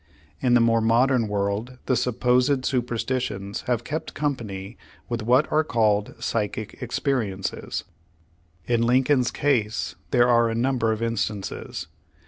[0.39, 4.75] In the more modern world, the supposed super stitions have kept company
[5.07, 7.83] with what are called psychic experiences.
[8.65, 11.85] In Lincoln's case there are a number of instances.